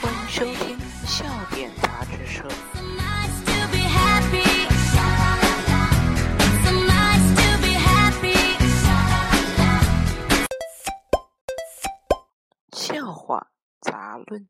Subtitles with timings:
[0.00, 2.42] 欢迎收听笑点杂志社
[12.72, 13.46] 笑话
[13.82, 14.48] 杂论。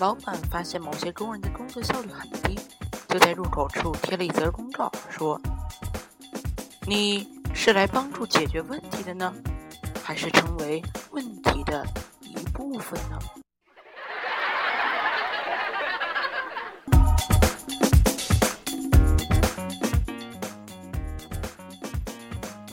[0.00, 2.58] 老板发现某些工人的工作效率很低，
[3.06, 5.38] 就在入口处贴了一则公告，说
[6.88, 9.30] ：“你是来帮助解决问题的呢，
[10.02, 11.86] 还是成为问题的
[12.22, 13.18] 一部分呢？”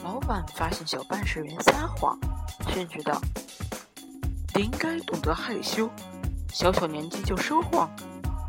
[0.02, 2.18] 老板发现小办事员撒谎，
[2.72, 3.20] 训斥道
[4.56, 5.90] ：“你应该懂得害羞。”
[6.52, 7.88] 小小年纪就说谎，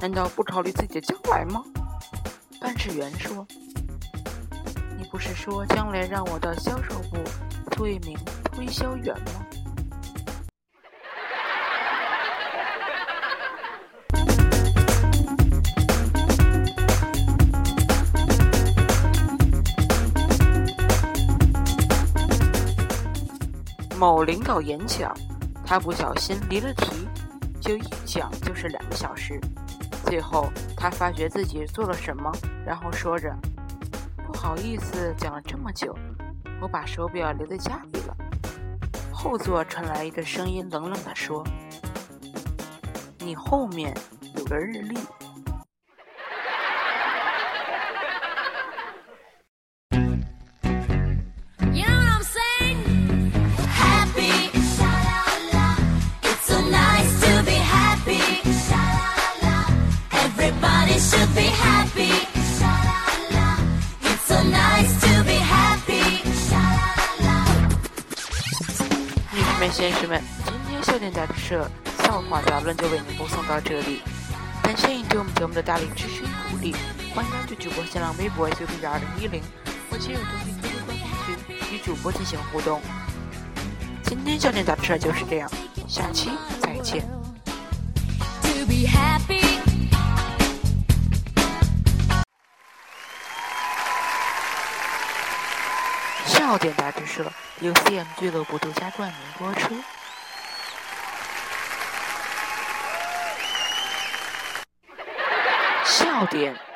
[0.02, 1.64] 难道不考虑自己的将来吗？
[2.59, 3.45] 办事员说
[4.97, 7.17] ：“你不是说将来让我到销售部
[7.77, 8.17] 做一名
[8.52, 9.45] 推销员吗？”
[23.97, 25.14] 某领导演讲，
[25.66, 27.08] 他不小心离了题。
[27.70, 29.39] 就一讲就是两个小时，
[30.03, 32.31] 最后他发觉自己做了什么，
[32.66, 33.31] 然后说着
[34.26, 35.95] ：“不好意思，讲了这么久，
[36.59, 38.17] 我把手表留在家里了。”
[39.14, 41.45] 后座传来一个声音，冷冷地说
[43.20, 43.95] ：“你后面
[44.36, 44.98] 有个日历。”
[69.71, 71.70] 先生们，今天笑点杂志社
[72.03, 74.02] 笑话杂论就为您播送到这里。
[74.64, 76.75] 感谢您对我们节目的大力支持与鼓励，
[77.14, 79.42] 欢迎关注主播新浪微博 “SUP 二零一零”
[79.89, 81.36] 或进入独立 QQ 官方群
[81.73, 82.81] 与主播进行互动。
[84.03, 85.49] 今天笑点杂志社就是这样，
[85.87, 86.30] 下期
[86.61, 87.08] 再见。
[96.39, 97.30] 笑点杂志社
[97.60, 99.76] 由 CM 俱乐部独家冠名播出。
[105.83, 106.68] 笑点。